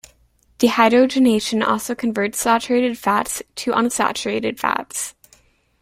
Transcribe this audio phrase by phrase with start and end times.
[0.57, 5.13] Dehydrogenation also converts saturated fats to unsaturated fats.